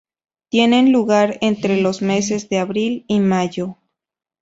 Tienen 0.49 0.91
lugar 0.91 1.37
entre 1.41 1.79
los 1.79 2.01
meses 2.01 2.49
de 2.49 2.57
abril 2.57 3.05
y 3.07 3.19
mayo. 3.19 3.77